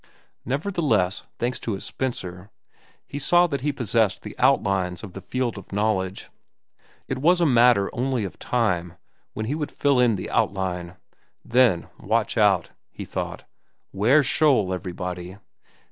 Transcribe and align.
Nevertheless, 0.45 1.25
thanks 1.37 1.59
to 1.59 1.73
his 1.73 1.83
Spencer, 1.83 2.49
he 3.05 3.19
saw 3.19 3.45
that 3.45 3.61
he 3.61 3.71
possessed 3.71 4.23
the 4.23 4.35
outlines 4.39 5.03
of 5.03 5.13
the 5.13 5.21
field 5.21 5.59
of 5.59 5.71
knowledge. 5.71 6.31
It 7.07 7.19
was 7.19 7.39
a 7.39 7.45
matter 7.45 7.87
only 7.93 8.23
of 8.23 8.39
time, 8.39 8.95
when 9.33 9.45
he 9.45 9.53
would 9.53 9.69
fill 9.69 9.99
in 9.99 10.15
the 10.15 10.31
outline. 10.31 10.95
Then 11.45 11.87
watch 11.99 12.35
out, 12.35 12.71
he 12.89 13.05
thought—'ware 13.05 14.23
shoal, 14.23 14.73
everybody! 14.73 15.37